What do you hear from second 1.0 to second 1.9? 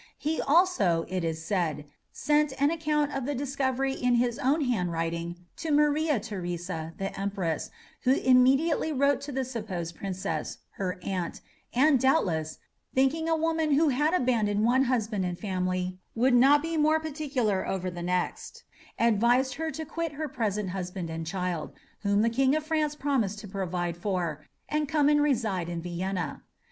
it is said,